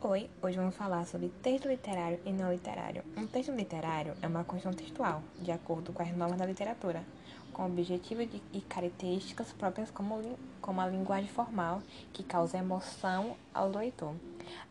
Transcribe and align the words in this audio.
Oi, 0.00 0.30
hoje 0.40 0.56
vamos 0.56 0.76
falar 0.76 1.04
sobre 1.06 1.28
texto 1.42 1.66
literário 1.66 2.20
e 2.24 2.32
não 2.32 2.52
literário. 2.52 3.02
Um 3.16 3.26
texto 3.26 3.50
literário 3.50 4.14
é 4.22 4.28
uma 4.28 4.44
construção 4.44 4.72
textual, 4.72 5.20
de 5.40 5.50
acordo 5.50 5.92
com 5.92 6.00
as 6.00 6.16
normas 6.16 6.38
da 6.38 6.46
literatura, 6.46 7.02
com 7.58 7.66
objetivos 7.66 8.28
e 8.52 8.60
características 8.60 9.52
próprias 9.52 9.90
como, 9.90 10.38
como 10.62 10.80
a 10.80 10.86
linguagem 10.86 11.28
formal, 11.28 11.82
que 12.12 12.22
causa 12.22 12.56
emoção 12.56 13.36
ao 13.52 13.68
leitor. 13.68 14.14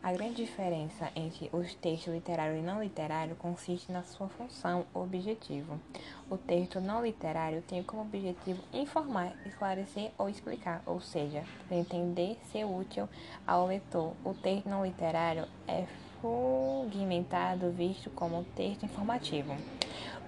A 0.02 0.10
grande 0.10 0.36
diferença 0.36 1.12
entre 1.14 1.50
os 1.52 1.74
textos 1.74 2.14
literário 2.14 2.56
e 2.56 2.62
não 2.62 2.82
literário 2.82 3.36
consiste 3.36 3.92
na 3.92 4.02
sua 4.02 4.26
função 4.30 4.86
ou 4.94 5.02
objetivo. 5.02 5.78
O 6.30 6.38
texto 6.38 6.80
não 6.80 7.04
literário 7.04 7.60
tem 7.60 7.82
como 7.82 8.00
objetivo 8.00 8.62
informar, 8.72 9.34
esclarecer 9.44 10.10
ou 10.16 10.30
explicar, 10.30 10.82
ou 10.86 10.98
seja, 10.98 11.44
entender, 11.70 12.38
ser 12.50 12.64
útil 12.64 13.06
ao 13.46 13.66
leitor. 13.66 14.14
O 14.24 14.32
texto 14.32 14.66
não 14.66 14.86
literário 14.86 15.46
é 15.66 15.86
fragmentado, 16.20 17.70
visto 17.70 18.10
como 18.10 18.44
texto 18.54 18.84
informativo. 18.84 19.56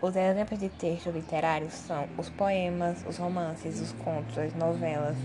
Os 0.01 0.17
exemplos 0.17 0.59
de 0.59 0.69
texto 0.69 1.11
literário 1.11 1.71
são 1.71 2.09
os 2.17 2.31
poemas, 2.31 3.05
os 3.07 3.19
romances, 3.19 3.81
os 3.81 3.93
contos, 3.93 4.39
as 4.39 4.55
novelas, 4.55 5.17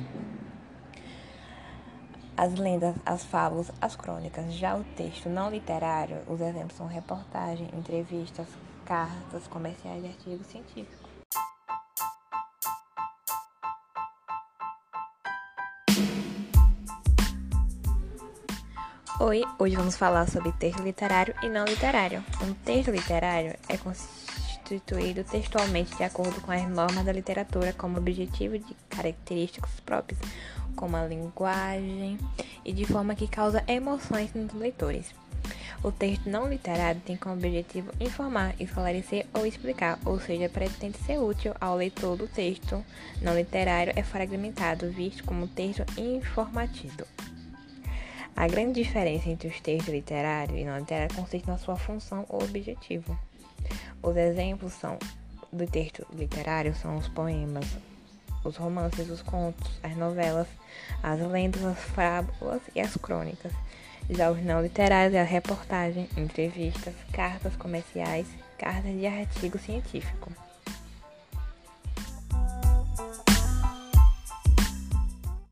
as 2.35 2.53
lendas, 2.55 2.95
as 3.05 3.23
fábulas, 3.23 3.71
as 3.79 3.95
crônicas. 3.95 4.53
Já 4.53 4.75
o 4.75 4.83
texto 4.83 5.29
não 5.29 5.49
literário, 5.49 6.17
os 6.27 6.41
exemplos 6.41 6.75
são 6.75 6.87
reportagem, 6.87 7.69
entrevistas, 7.73 8.47
cartas 8.83 9.47
comerciais 9.47 10.03
e 10.03 10.07
artigos 10.07 10.47
científicos. 10.47 11.04
Oi, 19.17 19.45
hoje 19.57 19.77
vamos 19.77 19.95
falar 19.95 20.27
sobre 20.27 20.51
texto 20.51 20.83
literário 20.83 21.33
e 21.41 21.47
não 21.47 21.63
literário. 21.63 22.21
Um 22.43 22.53
texto 22.53 22.91
literário 22.91 23.55
é 23.69 23.77
constituído 23.77 25.23
textualmente 25.23 25.95
de 25.95 26.03
acordo 26.03 26.41
com 26.41 26.51
as 26.51 26.67
normas 26.67 27.05
da 27.05 27.13
literatura 27.13 27.71
como 27.71 27.97
objetivo 27.97 28.59
de 28.59 28.75
características 28.89 29.71
próprias, 29.85 30.19
como 30.75 30.97
a 30.97 31.05
linguagem 31.05 32.17
e 32.65 32.73
de 32.73 32.83
forma 32.85 33.15
que 33.15 33.25
causa 33.25 33.63
emoções 33.69 34.33
nos 34.33 34.51
leitores. 34.51 35.15
O 35.81 35.93
texto 35.93 36.29
não 36.29 36.49
literário 36.49 36.99
tem 37.05 37.15
como 37.15 37.35
objetivo 37.35 37.93
informar, 38.01 38.53
esclarecer 38.59 39.25
ou 39.33 39.45
explicar, 39.45 39.97
ou 40.03 40.19
seja, 40.19 40.49
pretende 40.49 40.97
ser 40.97 41.19
útil 41.19 41.53
ao 41.61 41.77
leitor 41.77 42.17
do 42.17 42.27
texto 42.27 42.83
não 43.21 43.33
literário 43.33 43.93
é 43.95 44.03
fragmentado, 44.03 44.91
visto 44.91 45.23
como 45.23 45.47
texto 45.47 45.85
informativo. 45.97 47.05
A 48.35 48.47
grande 48.47 48.83
diferença 48.83 49.29
entre 49.29 49.47
os 49.47 49.61
textos 49.61 49.93
literários 49.93 50.59
e 50.59 50.65
não 50.65 50.77
literários 50.77 51.15
consiste 51.15 51.47
na 51.47 51.57
sua 51.57 51.77
função 51.77 52.25
ou 52.27 52.43
objetivo. 52.43 53.17
Os 54.03 54.15
exemplos 54.17 54.73
são 54.73 54.99
do 55.51 55.65
texto 55.65 56.05
literário 56.13 56.75
são 56.75 56.97
os 56.97 57.07
poemas, 57.07 57.65
os 58.43 58.57
romances, 58.57 59.09
os 59.09 59.21
contos, 59.21 59.79
as 59.81 59.95
novelas, 59.95 60.47
as 61.01 61.19
lendas, 61.21 61.63
as 61.63 61.79
fábulas 61.79 62.61
e 62.75 62.81
as 62.81 62.95
crônicas. 62.97 63.53
Já 64.09 64.29
os 64.29 64.43
não 64.43 64.61
literários 64.61 65.15
é 65.15 65.21
a 65.21 65.23
reportagem, 65.23 66.09
entrevistas, 66.17 66.93
cartas 67.13 67.55
comerciais, 67.55 68.27
cartas 68.57 68.91
de 68.91 69.07
artigo 69.07 69.57
científico. 69.57 70.31